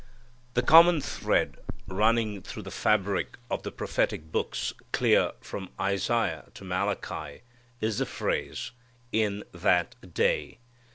[0.55, 6.63] The common thread running through the fabric of the prophetic books clear from Isaiah to
[6.63, 7.43] Malachi
[7.81, 8.71] is the phrase
[9.11, 10.57] "in that day."